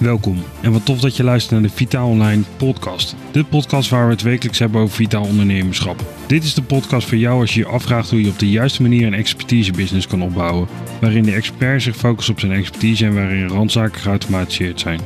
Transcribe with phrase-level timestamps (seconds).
[0.00, 3.16] Welkom en wat tof dat je luistert naar de Vitaal Online podcast.
[3.32, 6.04] De podcast waar we het wekelijks hebben over vitaal ondernemerschap.
[6.26, 8.82] Dit is de podcast voor jou als je je afvraagt hoe je op de juiste
[8.82, 10.68] manier een expertise-business kan opbouwen.
[11.00, 15.00] Waarin de expert zich focust op zijn expertise en waarin randzaken geautomatiseerd zijn.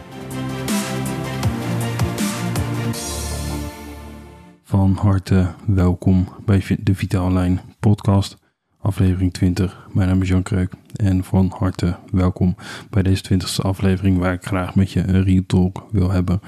[4.64, 8.36] Van harte welkom bij de Vitaal Online podcast
[8.84, 9.86] aflevering 20.
[9.92, 12.56] Mijn naam is Jan Kreuk en van harte welkom
[12.90, 16.40] bij deze 20ste aflevering waar ik graag met je een real talk wil hebben.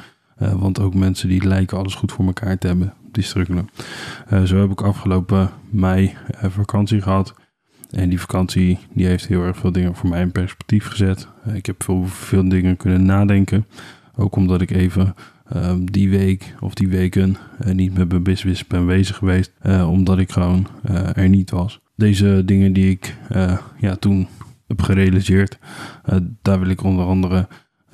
[0.42, 3.68] Uh, want ook mensen die lijken alles goed voor elkaar te hebben, die struggelen.
[4.32, 7.34] Uh, zo heb ik afgelopen mei uh, vakantie gehad.
[7.90, 11.28] En die vakantie die heeft heel erg veel dingen voor mij in perspectief gezet.
[11.54, 13.66] ik heb veel, veel dingen kunnen nadenken.
[14.16, 15.14] Ook omdat ik even
[15.48, 19.52] ehm, die week of die weken niet met mijn business ben bezig geweest.
[19.86, 20.66] omdat ik gewoon
[21.14, 24.28] er niet was deze dingen die ik uh, ja, toen
[24.66, 25.58] heb gerealiseerd,
[26.10, 27.48] uh, daar wil ik onder andere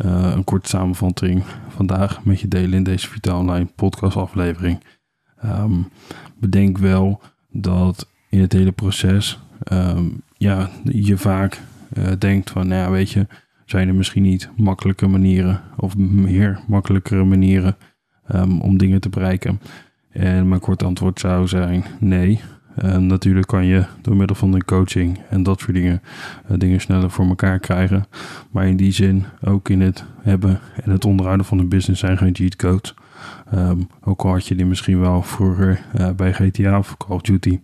[0.05, 4.85] uh, een korte samenvatting vandaag met je delen in deze Vitaal Online podcast aflevering.
[5.45, 5.89] Um,
[6.39, 9.39] bedenk wel dat in het hele proces
[9.73, 11.61] um, ja, je vaak
[12.19, 13.27] denkt van, nou ja, weet je,
[13.65, 17.77] zijn er misschien niet makkelijke manieren of meer makkelijkere manieren
[18.35, 19.61] um, om dingen te bereiken?
[20.11, 22.41] En mijn kort antwoord zou zijn nee.
[22.75, 26.03] En natuurlijk kan je door middel van een coaching en dat soort dingen
[26.51, 28.05] uh, dingen sneller voor elkaar krijgen.
[28.51, 32.19] Maar in die zin ook in het hebben en het onderhouden van een business zijn
[32.19, 32.95] geen cheat codes.
[33.55, 37.23] Um, ook al had je die misschien wel vroeger uh, bij GTA of Call of
[37.23, 37.61] Duty.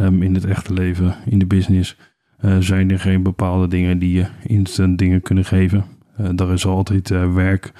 [0.00, 1.96] Um, in het echte leven, in de business,
[2.44, 5.84] uh, zijn er geen bepaalde dingen die je instant dingen kunnen geven.
[6.20, 7.72] Uh, daar is altijd werk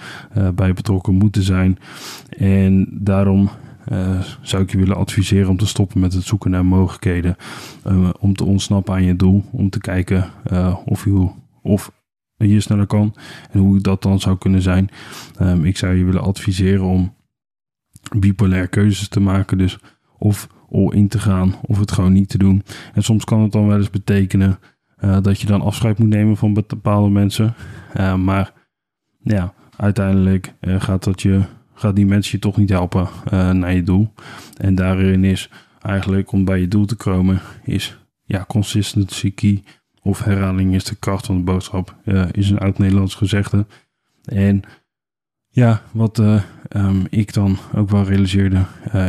[0.55, 1.79] bij betrokken moeten zijn.
[2.39, 3.51] En daarom
[3.93, 7.37] uh, zou ik je willen adviseren om te stoppen met het zoeken naar mogelijkheden.
[7.87, 9.45] Uh, om te ontsnappen aan je doel.
[9.53, 11.29] Om te kijken uh, of, je,
[11.63, 11.93] of
[12.37, 13.15] je sneller kan.
[13.51, 14.89] En hoe dat dan zou kunnen zijn.
[15.41, 17.15] Um, ik zou je willen adviseren om
[18.19, 19.59] bipolair keuzes te maken.
[19.59, 19.79] Dus
[20.19, 22.63] of all in te gaan of het gewoon niet te doen.
[22.95, 24.59] En soms kan het dan wel eens betekenen
[25.23, 27.55] dat je dan afscheid moet nemen van bepaalde mensen.
[28.19, 28.53] maar
[29.19, 31.43] ja, uiteindelijk gaat dat je
[31.75, 34.13] gaat die mensen je toch niet helpen uh, naar je doel.
[34.57, 39.63] En daarin is eigenlijk om bij je doel te komen, is ja, consistency key.
[40.03, 43.67] Of herhaling is de kracht van de boodschap, uh, is een oud-Nederlands gezegde.
[44.25, 44.63] En
[45.49, 46.43] ja, wat uh,
[46.77, 48.65] um, ik dan ook wel realiseerde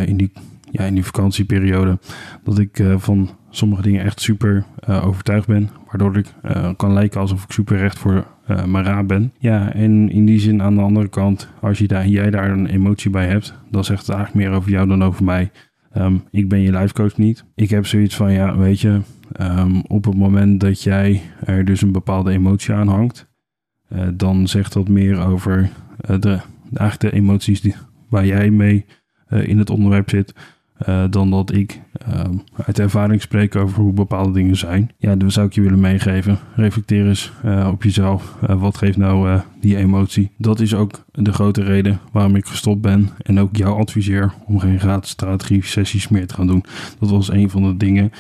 [0.06, 0.32] in, die,
[0.72, 2.00] ja, in die vakantieperiode,
[2.44, 5.70] dat ik van sommige dingen echt super overtuigd ben.
[5.88, 6.34] Waardoor ik
[6.78, 9.34] kan lijken alsof ik super recht voor uh, maar ben.
[9.38, 12.68] Ja, en in die zin aan de andere kant, als je daar, jij daar een
[12.68, 15.52] emotie bij hebt, dan zegt het eigenlijk meer over jou dan over mij.
[15.98, 17.46] Um, ik ben je life coach niet.
[17.56, 19.00] Ik heb zoiets van, ja, weet je,
[19.42, 23.28] um, op het moment dat jij er dus een bepaalde emotie aan hangt,
[23.94, 25.70] uh, dan zegt dat meer over
[26.10, 26.40] uh, de,
[26.74, 27.76] eigenlijk emoties die,
[28.10, 28.86] waar jij mee
[29.30, 30.34] in het onderwerp zit,
[30.88, 32.22] uh, dan dat ik uh,
[32.66, 34.92] uit ervaring spreek over hoe bepaalde dingen zijn.
[34.98, 36.40] Ja, dat zou ik je willen meegeven.
[36.56, 38.36] Reflecteer eens uh, op jezelf.
[38.40, 40.32] wat geeft nou die emotie?
[40.38, 43.10] Dat is ook de grote reden waarom ik gestopt ben.
[43.18, 46.64] En ook jou adviseer om geen gratis strategie sessies meer te gaan doen.
[47.00, 48.12] Dat was een van de dingen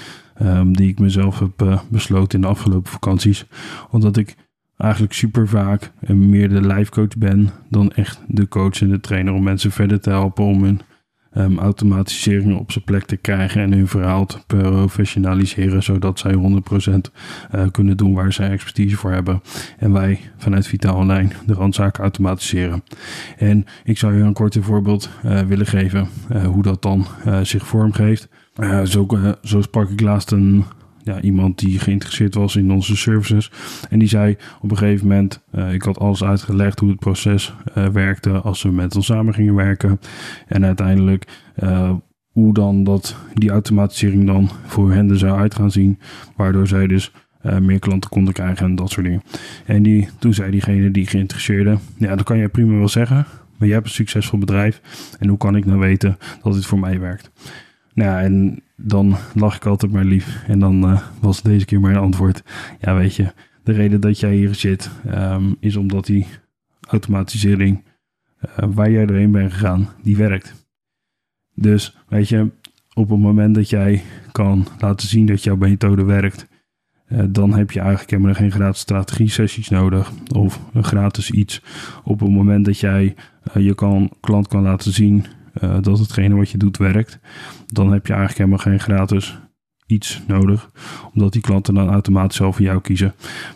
[0.41, 3.45] um, die ik mezelf heb besloten in de afgelopen vakanties.
[3.91, 4.35] Omdat ik
[4.77, 9.33] eigenlijk super vaak meer de life coach ben dan echt de coach en de trainer
[9.33, 10.81] om mensen verder te helpen om hun
[11.37, 16.37] um, automatiseringen op zijn plek te krijgen en hun verhaal te professionaliseren, zodat zij 100%
[16.37, 16.99] uh,
[17.51, 19.41] eh, kunnen doen waar zij expertise voor hebben.
[19.77, 22.83] En wij vanuit Vitaal Online de randzaken automatiseren.
[23.37, 27.05] En ik zou je een korte voorbeeld uh, willen geven uh, hoe dat dan
[27.41, 28.27] zich vormgeeft.
[28.83, 29.07] zo,
[29.43, 30.65] zo sprak ik laatst een
[31.05, 33.51] ja, iemand die geïnteresseerd was in onze services.
[33.89, 37.53] En die zei op een gegeven moment, uh, ik had alles uitgelegd hoe het proces
[37.77, 39.99] uh, werkte als we met ons samen gingen werken.
[40.47, 41.27] En uiteindelijk
[41.63, 41.91] uh,
[42.31, 45.99] hoe dan dat, die automatisering dan voor hen er zou uit gaan zien.
[46.35, 47.11] Waardoor zij dus
[47.59, 49.21] meer klanten konden krijgen en dat soort dingen.
[49.65, 53.15] En die, toen zei diegene die geïnteresseerde, ja dat kan je prima wel zeggen.
[53.57, 54.81] Maar jij hebt een succesvol bedrijf.
[55.19, 57.31] En hoe kan ik nou weten dat dit voor mij werkt?
[57.95, 60.43] Nou, en dan lach ik altijd maar lief.
[60.47, 62.43] En dan uh, was deze keer mijn antwoord.
[62.79, 63.33] Ja, weet je,
[63.63, 66.27] de reden dat jij hier zit um, is omdat die
[66.87, 67.83] automatisering
[68.45, 70.67] uh, waar jij doorheen bent gegaan, die werkt.
[71.53, 72.51] Dus weet je,
[72.93, 76.47] op het moment dat jij kan laten zien dat jouw methode werkt,
[77.07, 81.61] uh, dan heb je eigenlijk helemaal geen gratis strategie sessies nodig of een gratis iets.
[82.03, 83.15] Op het moment dat jij
[83.53, 85.25] je kan, klant kan laten zien
[85.63, 87.19] uh, dat hetgene wat je doet werkt,
[87.67, 89.37] dan heb je eigenlijk helemaal geen gratis
[89.87, 90.71] iets nodig,
[91.13, 93.13] omdat die klanten dan automatisch zelf voor jou kiezen.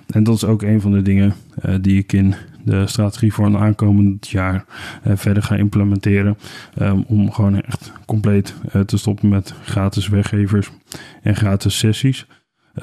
[0.07, 1.33] En dat is ook een van de dingen
[1.65, 4.65] uh, die ik in de strategie voor een aankomend jaar
[5.03, 6.37] verder ga implementeren.
[6.75, 8.55] Ehm, om gewoon echt compleet
[8.85, 10.71] te stoppen met gratis weggevers
[11.21, 12.25] en gratis sessies.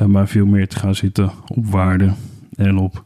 [0.07, 2.13] maar veel meer te gaan zitten op waarde
[2.55, 3.05] en op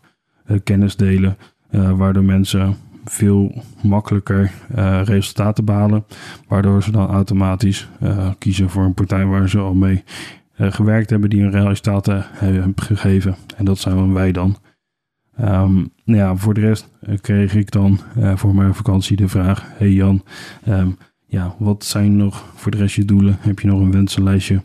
[0.65, 1.37] kennis delen.
[1.71, 6.05] waardoor mensen veel makkelijker uh, resultaten behalen.
[6.49, 10.05] Waardoor ze dan automatisch uh, kiezen voor een partij waar ze al mee
[10.57, 13.37] uh, gewerkt hebben, die een resultaten hebben gegeven.
[13.57, 14.57] En dat zijn wij dan.
[15.41, 16.89] Um, ja, voor de rest
[17.21, 17.99] kreeg ik dan
[18.35, 20.23] voor mijn vakantie de vraag: Hey Jan,
[20.69, 20.97] um,
[21.27, 23.37] ja, wat zijn nog voor de rest je doelen?
[23.41, 24.63] Heb je nog een wensenlijstje?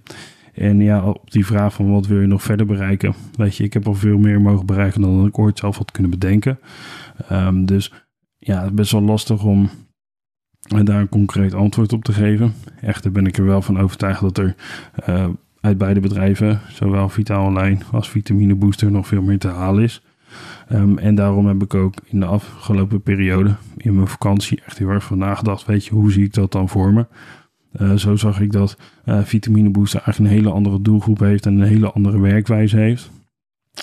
[0.54, 3.14] En ja, op die vraag van wat wil je nog verder bereiken?
[3.36, 6.12] Weet je, ik heb al veel meer mogen bereiken dan ik ooit zelf had kunnen
[6.12, 6.60] bedenken.
[7.32, 7.92] Um, dus
[8.46, 9.70] ja, het is best wel lastig om
[10.84, 12.54] daar een concreet antwoord op te geven.
[12.82, 14.56] Echter ben ik er wel van overtuigd dat er
[15.10, 15.28] uh,
[15.62, 20.02] uit beide bedrijven, zowel Vitaal Online als Vitamine Booster, nog veel meer te halen is.
[20.72, 24.90] Um, en daarom heb ik ook in de afgelopen periode, in mijn vakantie, echt heel
[24.90, 25.66] erg van nagedacht.
[25.66, 27.06] Weet je, hoe zie ik dat dan voor me?
[27.82, 31.68] Uh, zo zag ik dat Vitamine Booster eigenlijk een hele andere doelgroep heeft en een
[31.68, 33.12] hele andere werkwijze heeft.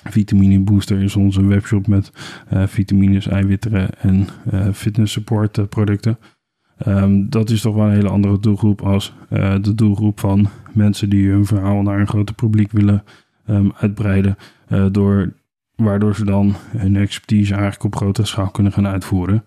[0.05, 2.12] Vitamine Booster is onze webshop met
[2.53, 6.19] uh, vitamines, eiwitten en uh, fitness support uh, producten.
[6.87, 9.15] Um, dat is toch wel een hele andere doelgroep als
[9.61, 13.05] de doelgroep van mensen die hun verhaal naar een groter publiek willen
[13.47, 14.37] um, uitbreiden.
[14.93, 15.33] door,
[15.77, 19.44] waardoor ze dan hun expertise eigenlijk op grotere schaal kunnen gaan uitvoeren.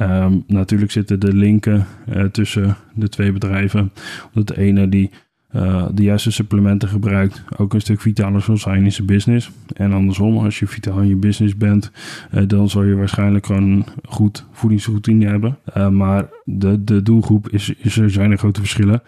[0.00, 1.86] Um, natuurlijk zitten de linken
[2.32, 3.92] tussen de twee bedrijven.
[4.32, 5.10] Dat de ene die
[5.52, 9.50] uh, de juiste supplementen gebruikt, ook een stuk vitaler zal zijn in zijn business.
[9.72, 11.90] En andersom, als je vitaal in je business bent,
[12.34, 15.58] uh, dan zal je waarschijnlijk gewoon een goed voedingsroutine hebben.
[15.76, 19.02] Uh, maar de, de doelgroep is, is, er zijn er grote verschillen.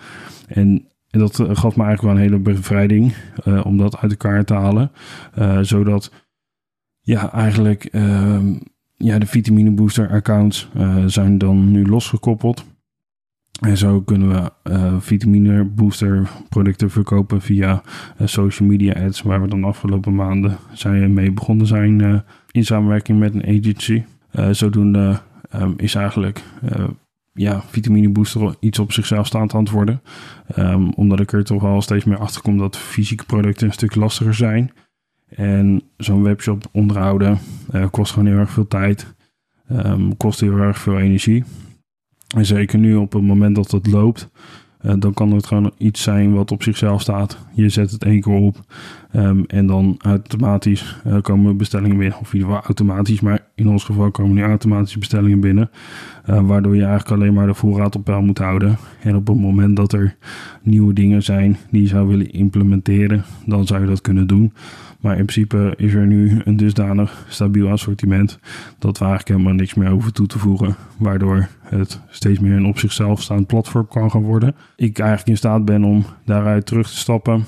[0.46, 3.14] En, en dat gaf me eigenlijk wel een hele bevrijding
[3.62, 4.90] om dat uit elkaar te halen.
[5.60, 6.12] zodat
[7.00, 8.54] ja, eigenlijk ehm,
[8.96, 10.68] ja, de vitamine booster accounts
[11.06, 12.64] zijn dan nu losgekoppeld.
[13.62, 17.82] En zo kunnen we uh, vitamine booster producten verkopen via
[18.20, 22.64] uh, social media ads, waar we dan de afgelopen maanden zijn mee begonnen zijn in
[22.64, 24.02] samenwerking met een agency.
[24.50, 25.20] zodoende
[25.54, 26.42] um, is eigenlijk
[27.32, 30.02] ja, vitamine booster iets op zichzelf staand antwoorden.
[30.58, 33.94] Um, omdat ik er toch wel steeds meer achter kom dat fysieke producten een stuk
[33.94, 34.70] lastiger zijn.
[35.28, 37.38] En zo'n webshop onderhouden
[37.90, 39.14] kost gewoon heel erg veel tijd.
[39.72, 41.44] Um, kost heel erg veel energie.
[42.34, 44.28] En zeker nu op het moment dat het loopt,
[44.82, 47.38] uh, dan kan het gewoon iets zijn wat op zichzelf staat.
[47.54, 48.60] Je zet het één keer op
[49.16, 52.18] um, en dan automatisch uh, komen bestellingen binnen.
[52.18, 55.70] Of in ieder geval automatisch, maar in ons geval komen nu automatische bestellingen binnen.
[56.30, 58.76] Uh, waardoor je eigenlijk alleen maar de voorraad op peil moet houden.
[59.02, 60.16] En op het moment dat er
[60.62, 64.52] nieuwe dingen zijn die je zou willen implementeren, dan zou je dat kunnen doen.
[65.02, 68.38] Maar in principe is er nu een dusdanig stabiel assortiment
[68.78, 70.74] dat we eigenlijk helemaal niks meer hoeven toe te voegen.
[70.96, 74.54] Waardoor het steeds meer een op zichzelf staand platform kan gaan worden.
[74.76, 77.44] Ik eigenlijk in staat ben om daaruit terug te stappen.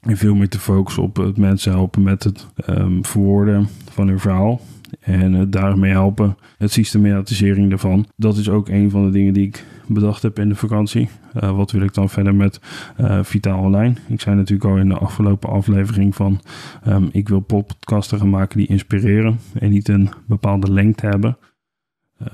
[0.00, 4.20] En veel meer te focussen op het mensen helpen met het um, verwoorden van hun
[4.20, 4.60] verhaal.
[5.00, 8.06] En het daarmee helpen, het systematisering daarvan.
[8.16, 11.08] Dat is ook een van de dingen die ik bedacht heb in de vakantie.
[11.42, 12.60] Uh, wat wil ik dan verder met
[13.00, 13.94] uh, Vitaal Online?
[14.06, 16.40] Ik zei natuurlijk al in de afgelopen aflevering van...
[16.86, 21.38] Um, ik wil podcasten gaan maken die inspireren en niet een bepaalde lengte hebben.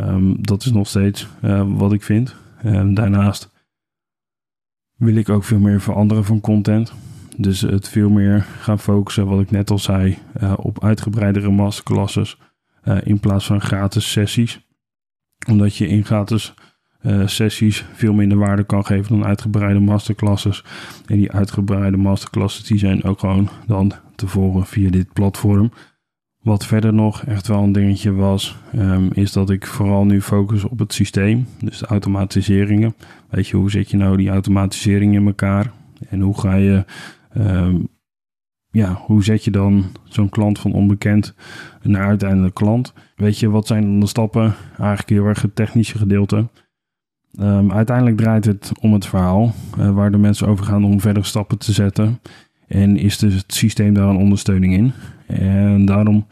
[0.00, 2.34] Um, dat is nog steeds uh, wat ik vind.
[2.64, 3.50] Um, daarnaast
[4.96, 6.92] wil ik ook veel meer veranderen van content.
[7.36, 10.18] Dus het veel meer gaan focussen, wat ik net al zei,
[10.56, 12.38] op uitgebreidere masterclasses
[13.02, 14.60] in plaats van gratis sessies.
[15.48, 16.54] Omdat je in gratis
[17.02, 20.64] uh, sessies veel minder waarde kan geven dan uitgebreide masterclasses.
[21.06, 25.72] En die uitgebreide masterclasses die zijn ook gewoon dan te volgen via dit platform.
[26.40, 30.64] Wat verder nog echt wel een dingetje was, um, is dat ik vooral nu focus
[30.64, 31.46] op het systeem.
[31.60, 32.94] Dus de automatiseringen.
[33.30, 35.72] Weet je, hoe zet je nou die automatisering in elkaar?
[36.08, 36.84] En hoe ga je,
[37.38, 37.88] um,
[38.70, 41.34] ja, hoe zet je dan zo'n klant van onbekend
[41.82, 42.92] naar uiteindelijk klant?
[43.16, 44.54] Weet je, wat zijn dan de stappen?
[44.78, 46.48] Eigenlijk heel erg het technische gedeelte.
[47.40, 51.26] Um, uiteindelijk draait het om het verhaal, uh, waar de mensen over gaan om verdere
[51.26, 52.20] stappen te zetten.
[52.66, 54.92] En is dus het systeem daar een ondersteuning in.
[55.26, 56.26] En daarom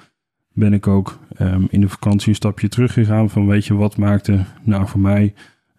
[0.53, 4.45] ben ik ook um, in de vakantie een stapje teruggegaan van weet je wat maakte
[4.63, 5.35] nou voor mij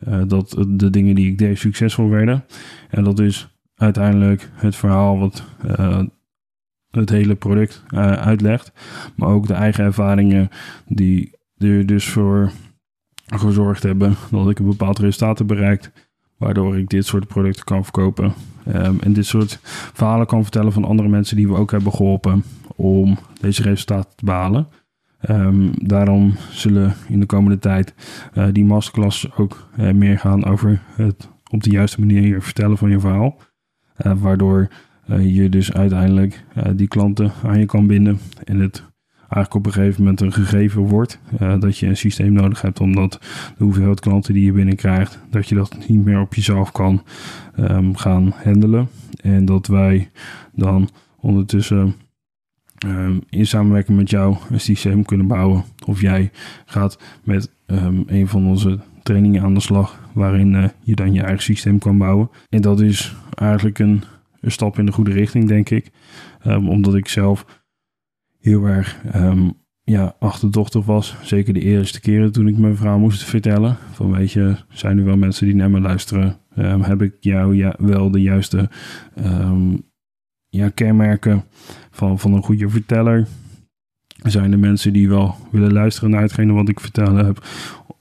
[0.08, 2.44] uh, dat de dingen die ik deed succesvol werden.
[2.90, 6.02] En dat is uiteindelijk het verhaal wat uh,
[6.92, 7.84] het hele product
[8.16, 8.72] uitlegt.
[9.16, 10.50] Maar ook de eigen ervaringen
[10.88, 12.52] die er dus voor
[13.26, 15.92] gezorgd hebben dat ik een bepaald resultaat heb bereikt.
[16.38, 18.34] Waardoor ik dit soort producten kan verkopen.
[18.68, 19.60] Um, en dit soort
[19.94, 22.44] verhalen kan vertellen van andere mensen die we ook hebben geholpen
[22.76, 24.68] om deze resultaten te behalen.
[25.20, 27.94] Ehm, daarom zullen in de komende tijd
[28.34, 33.00] uh, die masterclasses ook meer gaan over het op de juiste manier vertellen van je
[33.00, 33.38] verhaal.
[33.96, 34.68] Waardoor
[35.20, 36.44] je dus uiteindelijk
[36.76, 38.84] die klanten aan je kan binden en het
[39.34, 41.20] eigenlijk op een gegeven moment een gegeven wordt.
[41.60, 43.20] Dat je een systeem nodig hebt omdat
[43.58, 47.04] de hoeveelheid klanten die je binnenkrijgt, dat je dat niet meer op jezelf kan
[47.60, 48.88] um, gaan handelen.
[49.22, 50.10] En dat wij
[50.52, 51.96] dan ondertussen
[52.86, 55.64] um, in samenwerking met jou een systeem kunnen bouwen.
[55.86, 56.32] Of jij
[56.66, 61.22] gaat met um, een van onze trainingen aan de slag, waarin uh, je dan je
[61.22, 62.30] eigen systeem kan bouwen.
[62.50, 64.04] En dat is eigenlijk een,
[64.42, 65.92] stap in de goede richting, denk ik.
[66.46, 67.64] omdat ik zelf
[68.40, 71.16] heel erg um, ja, achterdochtig was.
[71.22, 73.78] Zeker de eerste keren toen ik mijn verhaal moest vertellen.
[73.92, 76.38] Van weet je, zijn er wel mensen die naar me luisteren?
[76.58, 78.70] Um, heb ik jou ja, wel de juiste
[80.54, 81.44] ja, kenmerken
[81.92, 83.28] van, van een goede verteller?
[84.24, 87.46] Zijn er mensen die wel willen luisteren naar hetgene wat ik vertellen heb?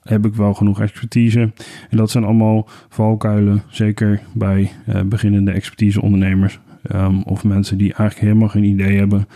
[0.03, 1.51] Heb ik wel genoeg expertise?
[1.89, 6.59] En dat zijn allemaal valkuilen, zeker bij uh, beginnende expertise ondernemers.
[6.91, 9.27] Um, of mensen die eigenlijk helemaal geen idee hebben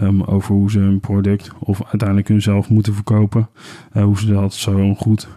[0.00, 3.48] Um, over hoe ze een product of uiteindelijk hunzelf moeten verkopen.
[3.92, 5.28] Uh, hoe ze dat zo'n goed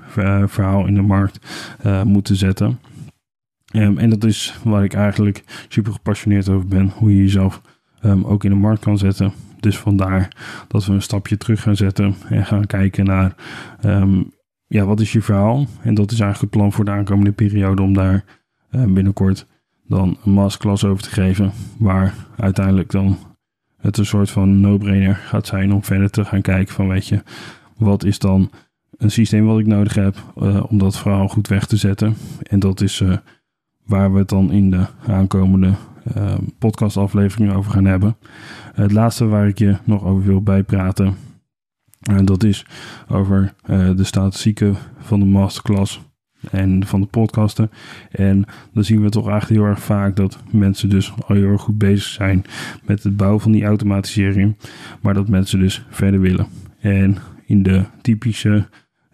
[0.46, 1.40] verhaal in de markt
[2.04, 2.80] moeten zetten.
[3.74, 6.92] Um, en dat is waar ik eigenlijk super gepassioneerd over ben.
[6.96, 7.62] Hoe je jezelf
[8.24, 9.32] ook in de markt kan zetten.
[9.60, 10.28] Dus vandaar
[10.68, 13.36] dat we een stapje terug gaan zetten en gaan kijken naar
[14.68, 15.66] ja, wat is je verhaal.
[15.82, 18.24] En dat is eigenlijk het plan voor de aankomende periode om daar
[18.70, 19.48] binnenkort
[19.88, 21.52] dan een masterclass over te geven.
[21.80, 23.18] Waar uiteindelijk dan
[23.78, 27.24] het een soort van no-brainer gaat zijn om verder te gaan kijken van weet je,
[27.78, 28.52] wat is dan
[28.98, 32.16] een systeem wat ik nodig heb uh, om dat verhaal goed weg te zetten.
[32.44, 33.18] En dat is uh,
[33.86, 35.74] waar we het dan in de aankomende
[36.60, 38.18] podcastafleveringen over gaan hebben.
[38.74, 41.16] Het laatste waar ik je nog over wil bijpraten,
[42.24, 42.66] dat is
[43.08, 46.02] over de statistieken van de masterclass
[46.52, 47.70] en van de podcasten.
[48.12, 51.62] En dan zien we toch eigenlijk heel erg vaak dat mensen dus al heel erg
[51.62, 52.44] goed bezig zijn
[52.86, 54.58] met het bouwen van die automatisering,
[55.02, 56.48] maar dat mensen dus verder willen.
[56.80, 58.68] En in de typische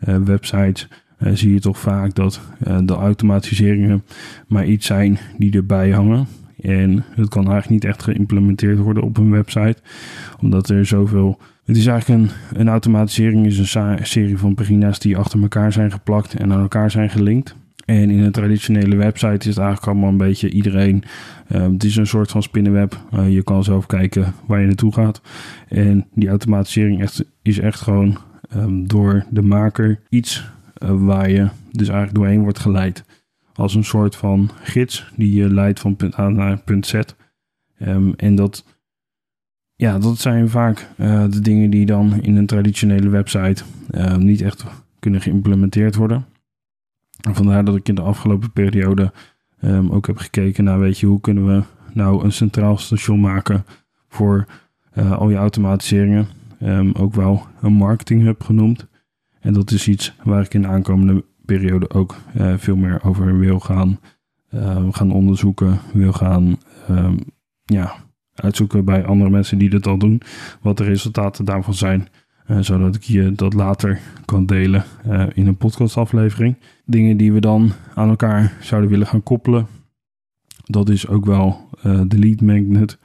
[0.07, 0.87] uh, websites
[1.19, 2.41] zie je toch vaak dat
[2.83, 4.03] de automatiseringen
[4.47, 6.27] maar iets zijn die erbij hangen.
[6.63, 9.77] En het kan eigenlijk niet echt geïmplementeerd worden op een website,
[10.41, 15.17] omdat er zoveel het is eigenlijk een, een automatisering, is een serie van pagina's die
[15.17, 17.55] achter elkaar zijn geplakt en aan elkaar zijn gelinkt.
[17.85, 21.03] En in een traditionele website is het eigenlijk allemaal een beetje iedereen.
[21.51, 22.97] Uh, het is een soort van spinnenweb.
[23.13, 25.21] Uh, je kan zelf kijken waar je naartoe gaat.
[25.67, 28.17] En die automatisering echt, is echt gewoon
[28.55, 30.51] um, door de maker iets
[30.83, 33.03] uh, waar je dus eigenlijk doorheen wordt geleid.
[33.53, 37.01] Als een soort van gids die je leidt van punt A naar punt Z.
[37.79, 38.65] Um, en dat
[39.75, 44.41] ja, dat zijn vaak uh, de dingen die dan in een traditionele website uh, niet
[44.41, 44.65] echt
[44.99, 46.25] kunnen geïmplementeerd worden.
[47.21, 49.11] En vandaar dat ik in de afgelopen periode
[49.61, 53.65] um, ook heb gekeken naar, weet je, hoe kunnen we nou een centraal station maken
[54.07, 54.45] voor
[54.93, 56.27] uh, al je automatiseringen.
[56.93, 58.87] Ook wel een marketing hub genoemd.
[59.39, 62.15] En dat is iets waar ik in de aankomende periode ook
[62.57, 63.99] veel meer over wil gaan,
[64.91, 66.57] gaan onderzoeken, wil gaan
[66.89, 67.17] um,
[67.63, 67.95] ja,
[68.35, 70.21] uitzoeken bij andere mensen die dit al doen,
[70.61, 72.07] wat de resultaten daarvan zijn.
[72.47, 76.55] Uh, zodat ik je dat later kan delen uh, in een podcastaflevering.
[76.85, 79.67] Dingen die we dan aan elkaar zouden willen gaan koppelen.
[80.63, 82.97] Dat is ook wel uh, de lead magnet.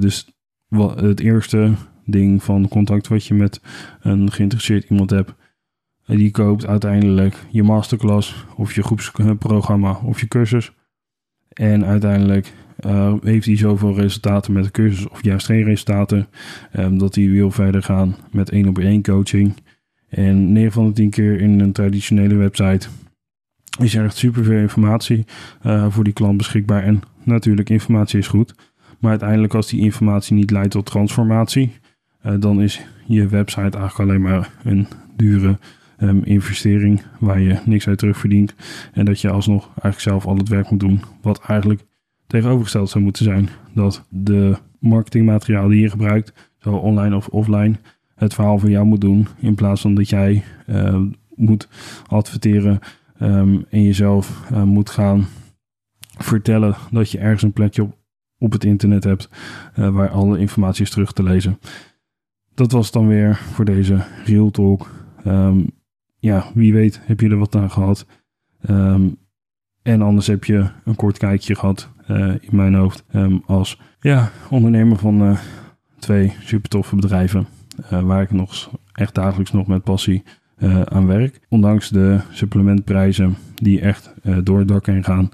[0.00, 0.34] dus
[0.68, 1.72] wat, het eerste
[2.04, 3.60] ding van contact wat je met
[4.00, 5.34] een geïnteresseerd iemand hebt.
[6.06, 10.72] Die koopt uiteindelijk je masterclass of je groepsprogramma of je cursus.
[11.48, 12.52] En uiteindelijk
[12.86, 16.26] uh, heeft hij zoveel resultaten met de cursus of juist geen resultaten,
[16.76, 19.54] um, dat hij wil verder gaan met één op één coaching.
[20.08, 22.88] En 9 van de 10 keer in een traditionele website
[23.78, 25.24] is er echt superveel informatie
[25.66, 26.82] uh, voor die klant beschikbaar.
[26.82, 28.54] En natuurlijk, informatie is goed.
[28.98, 31.72] Maar uiteindelijk, als die informatie niet leidt tot transformatie,
[32.26, 35.58] uh, dan is je website eigenlijk alleen maar een dure
[35.98, 38.54] um, investering waar je niks uit terugverdient.
[38.92, 41.84] En dat je alsnog eigenlijk zelf al het werk moet doen, wat eigenlijk
[42.26, 43.48] tegenovergesteld zou moeten zijn.
[43.72, 47.74] Dat de marketingmateriaal die je gebruikt, zo online of offline,
[48.14, 49.26] het verhaal voor jou moet doen.
[49.38, 51.02] In plaats van dat jij uh,
[51.34, 51.68] moet
[52.06, 52.78] adverteren
[53.20, 55.26] um, en jezelf uh, moet gaan
[56.18, 57.88] vertellen dat je ergens een plekje
[58.38, 59.28] op, het internet hebt
[59.78, 61.58] uh, waar alle informatie is terug te lezen.
[62.54, 64.90] Dat was dan weer voor deze Real Talk.
[65.26, 65.70] Um,
[66.24, 68.06] ja, wie weet heb je er wat aan gehad.
[68.70, 69.16] Um,
[69.82, 74.30] en anders heb je een kort kijkje gehad uh, in mijn hoofd um, als ja,
[74.50, 75.38] ondernemer van uh,
[75.98, 77.46] twee super toffe bedrijven.
[77.92, 80.22] Uh, waar ik nog echt dagelijks nog met passie
[80.84, 81.40] aan werk.
[81.48, 85.30] Ondanks de supplementprijzen die echt door het dak heen gaan,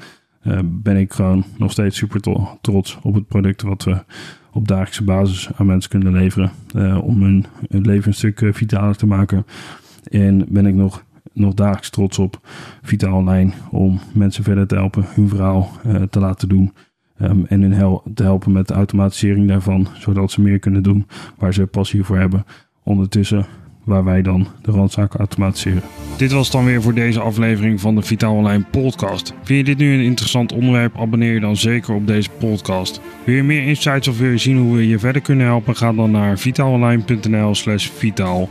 [0.65, 2.21] ben ik gewoon nog steeds super
[2.61, 4.05] trots op het product wat we
[4.53, 6.51] op dagelijkse basis aan mensen kunnen leveren.
[7.03, 9.47] om hun, hun leven een stuk vitaler te maken.
[10.09, 12.41] En ben ik nog nog dagelijks trots op
[12.83, 16.73] Vitaal Online om mensen verder te helpen, hun verhaal uh, te laten doen.
[17.23, 21.07] Um, en hun hel te helpen met de automatisering daarvan, zodat ze meer kunnen doen
[21.39, 22.45] waar ze passie voor hebben.
[22.83, 23.47] Ondertussen
[23.85, 25.83] waar wij dan de randzaken automatiseren.
[26.17, 29.35] Dit was dan weer voor deze aflevering van de Vitaal Online podcast.
[29.43, 30.97] Vind je dit nu een interessant onderwerp?
[30.97, 33.01] Abonneer je dan zeker op deze podcast.
[33.25, 35.77] Wil je meer insights of wil je zien hoe we je verder kunnen helpen?
[35.77, 38.49] Ga dan naar vitaalonline.nl slash vitaal.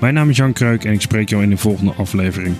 [0.00, 2.56] Mijn naam is Jan Kreuk en ik spreek jou in de volgende aflevering.